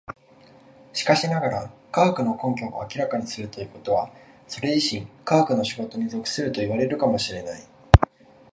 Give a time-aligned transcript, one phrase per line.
[0.93, 4.11] しかしながら、科学の根拠を明らかにすることは
[4.47, 7.61] それ自身科学の仕事に属するといわれるかも知れない。